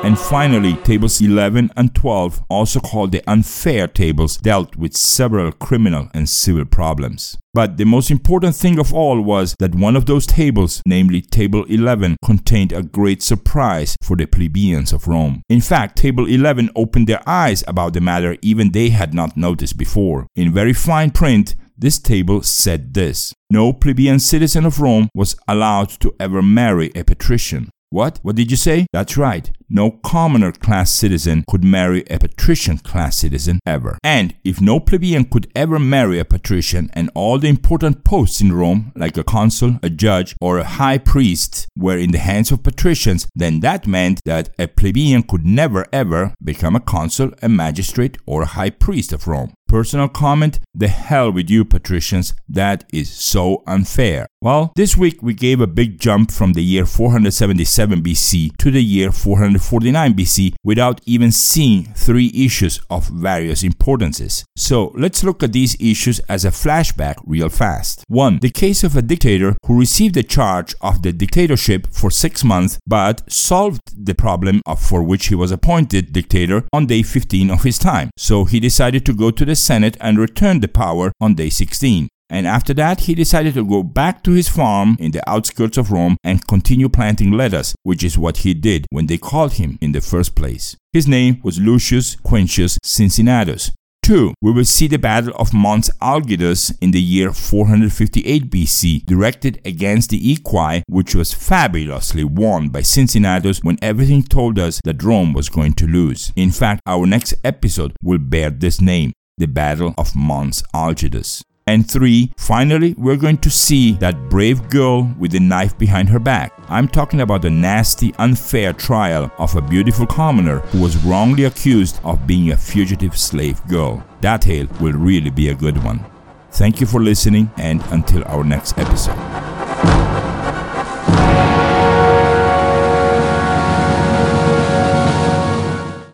And 0.03 0.17
finally, 0.17 0.75
tables 0.83 1.19
11 1.19 1.71
and 1.75 1.93
12, 1.93 2.43
also 2.49 2.79
called 2.79 3.11
the 3.11 3.23
unfair 3.27 3.87
tables, 3.87 4.37
dealt 4.37 4.75
with 4.75 4.95
several 4.95 5.51
criminal 5.51 6.09
and 6.13 6.29
civil 6.29 6.65
problems. 6.65 7.37
But 7.53 7.77
the 7.77 7.85
most 7.85 8.11
important 8.11 8.55
thing 8.55 8.79
of 8.79 8.93
all 8.93 9.19
was 9.21 9.55
that 9.59 9.75
one 9.75 9.95
of 9.95 10.05
those 10.05 10.25
tables, 10.25 10.81
namely 10.85 11.21
table 11.21 11.65
11, 11.65 12.17
contained 12.23 12.71
a 12.71 12.83
great 12.83 13.23
surprise 13.23 13.95
for 14.03 14.15
the 14.15 14.27
plebeians 14.27 14.93
of 14.93 15.07
Rome. 15.07 15.41
In 15.49 15.61
fact, 15.61 15.97
table 15.97 16.27
11 16.27 16.69
opened 16.75 17.07
their 17.07 17.27
eyes 17.27 17.63
about 17.67 17.93
the 17.93 18.01
matter 18.01 18.37
even 18.41 18.71
they 18.71 18.89
had 18.89 19.13
not 19.13 19.35
noticed 19.35 19.77
before. 19.77 20.27
In 20.35 20.53
very 20.53 20.73
fine 20.73 21.11
print, 21.11 21.55
this 21.77 21.99
table 21.99 22.43
said 22.43 22.93
this 22.93 23.33
No 23.49 23.73
plebeian 23.73 24.19
citizen 24.19 24.65
of 24.65 24.79
Rome 24.79 25.09
was 25.13 25.35
allowed 25.47 25.89
to 26.01 26.15
ever 26.19 26.41
marry 26.41 26.91
a 26.95 27.03
patrician. 27.03 27.69
What? 27.89 28.19
What 28.21 28.35
did 28.35 28.51
you 28.51 28.57
say? 28.57 28.85
That's 28.91 29.15
right. 29.15 29.49
No 29.69 29.91
commoner 29.91 30.53
class 30.53 30.91
citizen 30.93 31.43
could 31.49 31.63
marry 31.63 32.05
a 32.09 32.17
patrician 32.17 32.77
class 32.77 33.17
citizen 33.17 33.59
ever. 33.65 33.97
And 34.01 34.33
if 34.45 34.61
no 34.61 34.79
plebeian 34.79 35.25
could 35.25 35.51
ever 35.55 35.77
marry 35.77 36.19
a 36.19 36.25
patrician 36.25 36.89
and 36.93 37.11
all 37.13 37.37
the 37.37 37.49
important 37.49 38.05
posts 38.05 38.39
in 38.39 38.53
Rome, 38.53 38.93
like 38.95 39.17
a 39.17 39.25
consul, 39.25 39.77
a 39.83 39.89
judge, 39.89 40.37
or 40.39 40.57
a 40.57 40.63
high 40.63 40.97
priest, 40.97 41.67
were 41.75 41.97
in 41.97 42.11
the 42.11 42.17
hands 42.17 42.49
of 42.49 42.63
patricians, 42.63 43.27
then 43.35 43.59
that 43.59 43.85
meant 43.85 44.21
that 44.23 44.49
a 44.57 44.67
plebeian 44.67 45.23
could 45.23 45.45
never 45.45 45.85
ever 45.91 46.33
become 46.41 46.75
a 46.75 46.79
consul, 46.79 47.31
a 47.41 47.49
magistrate, 47.49 48.17
or 48.25 48.43
a 48.43 48.53
high 48.57 48.69
priest 48.69 49.11
of 49.11 49.27
Rome. 49.27 49.53
Personal 49.67 50.07
comment 50.07 50.59
The 50.73 50.87
hell 50.87 51.29
with 51.29 51.49
you, 51.49 51.65
patricians. 51.65 52.33
That 52.47 52.85
is 52.93 53.11
so 53.11 53.63
unfair. 53.67 54.27
Well, 54.41 54.71
this 54.77 54.95
week 54.95 55.21
we 55.21 55.33
gave 55.33 55.59
a 55.59 55.67
big 55.67 55.99
jump 55.99 56.31
from 56.31 56.53
the 56.53 56.63
year 56.63 56.85
477 56.85 58.01
BC 58.01 58.55
to 58.57 58.71
the 58.71 58.83
year 58.83 59.11
449 59.57 60.13
BC 60.13 60.53
without 60.63 61.01
even 61.05 61.31
seeing 61.31 61.85
three 61.95 62.31
issues 62.33 62.79
of 62.89 63.07
various 63.07 63.63
importances. 63.63 64.45
So 64.55 64.91
let's 64.95 65.23
look 65.23 65.43
at 65.43 65.53
these 65.53 65.75
issues 65.79 66.19
as 66.29 66.45
a 66.45 66.49
flashback 66.49 67.15
real 67.25 67.49
fast. 67.49 68.03
1. 68.07 68.39
The 68.39 68.49
case 68.49 68.83
of 68.83 68.95
a 68.95 69.01
dictator 69.01 69.55
who 69.65 69.79
received 69.79 70.15
the 70.15 70.23
charge 70.23 70.75
of 70.81 71.01
the 71.01 71.11
dictatorship 71.11 71.87
for 71.91 72.11
six 72.11 72.43
months 72.43 72.79
but 72.87 73.31
solved 73.31 73.81
the 73.95 74.15
problem 74.15 74.61
for 74.79 75.03
which 75.03 75.27
he 75.27 75.35
was 75.35 75.51
appointed 75.51 76.13
dictator 76.13 76.63
on 76.73 76.85
day 76.85 77.03
15 77.03 77.51
of 77.51 77.63
his 77.63 77.77
time. 77.77 78.09
So 78.17 78.45
he 78.45 78.59
decided 78.59 79.05
to 79.05 79.13
go 79.13 79.31
to 79.31 79.45
the 79.45 79.55
Senate 79.55 79.97
and 79.99 80.17
return 80.17 80.59
the 80.59 80.67
power 80.67 81.11
on 81.19 81.35
day 81.35 81.49
16. 81.49 82.07
And 82.29 82.45
after 82.45 82.73
that, 82.75 83.01
he 83.01 83.15
decided 83.15 83.53
to 83.53 83.65
go 83.65 83.83
back 83.83 84.23
to 84.23 84.31
his 84.31 84.49
farm 84.49 84.97
in 84.99 85.11
the 85.11 85.27
outskirts 85.29 85.77
of 85.77 85.91
Rome 85.91 86.17
and 86.23 86.45
continue 86.47 86.89
planting 86.89 87.31
lettuce, 87.31 87.73
which 87.83 88.03
is 88.03 88.17
what 88.17 88.37
he 88.37 88.53
did 88.53 88.85
when 88.89 89.07
they 89.07 89.17
called 89.17 89.53
him 89.53 89.77
in 89.81 89.93
the 89.93 90.01
first 90.01 90.35
place. 90.35 90.75
His 90.91 91.07
name 91.07 91.39
was 91.43 91.59
Lucius 91.59 92.15
Quintius 92.17 92.77
Cincinnatus. 92.83 93.71
2. 94.07 94.33
We 94.41 94.53
will 94.53 94.63
see 94.63 94.87
the 94.87 94.97
Battle 94.97 95.33
of 95.35 95.53
Mons 95.53 95.89
Algidus 96.01 96.73
in 96.79 96.91
the 96.91 97.01
year 97.01 97.33
458 97.33 98.49
BC, 98.49 99.05
directed 99.05 99.59
against 99.65 100.11
the 100.11 100.33
Aequi, 100.33 100.83
which 100.87 101.13
was 101.13 101.33
fabulously 101.33 102.23
won 102.23 102.69
by 102.69 102.83
Cincinnatus 102.83 103.59
when 103.63 103.77
everything 103.81 104.23
told 104.23 104.59
us 104.59 104.79
that 104.85 105.03
Rome 105.03 105.33
was 105.33 105.49
going 105.49 105.73
to 105.73 105.87
lose. 105.87 106.31
In 106.37 106.51
fact, 106.51 106.81
our 106.85 107.05
next 107.05 107.33
episode 107.43 107.97
will 108.01 108.17
bear 108.17 108.49
this 108.49 108.79
name 108.79 109.11
the 109.37 109.45
Battle 109.45 109.93
of 109.97 110.15
Mons 110.15 110.63
Algidus. 110.73 111.43
And 111.67 111.89
three, 111.89 112.31
finally, 112.37 112.95
we're 112.97 113.17
going 113.17 113.39
to 113.39 113.49
see 113.49 113.91
that 113.93 114.29
brave 114.29 114.69
girl 114.69 115.13
with 115.19 115.31
the 115.31 115.39
knife 115.39 115.77
behind 115.77 116.07
her 116.09 116.19
back. 116.19 116.53
I'm 116.69 116.87
talking 116.87 117.21
about 117.21 117.41
the 117.41 117.49
nasty, 117.49 118.13
unfair 118.17 118.71
trial 118.71 119.29
of 119.37 119.55
a 119.55 119.61
beautiful 119.61 120.07
commoner 120.07 120.59
who 120.59 120.81
was 120.81 120.97
wrongly 121.03 121.43
accused 121.43 121.99
of 122.05 122.25
being 122.25 122.51
a 122.51 122.57
fugitive 122.57 123.17
slave 123.17 123.65
girl. 123.67 124.03
That 124.21 124.43
tale 124.43 124.67
will 124.79 124.93
really 124.93 125.29
be 125.29 125.49
a 125.49 125.55
good 125.55 125.83
one. 125.83 126.03
Thank 126.51 126.79
you 126.79 126.87
for 126.87 127.01
listening, 127.01 127.51
and 127.57 127.83
until 127.91 128.23
our 128.25 128.43
next 128.43 128.77
episode. 128.77 130.25